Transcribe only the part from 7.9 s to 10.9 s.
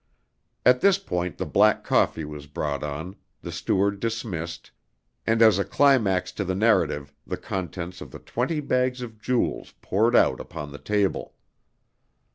of the twenty bags of jewels poured out upon the